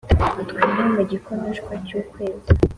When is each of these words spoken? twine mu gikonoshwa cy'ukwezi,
twine 0.49 0.83
mu 0.95 1.01
gikonoshwa 1.11 1.71
cy'ukwezi, 1.85 2.49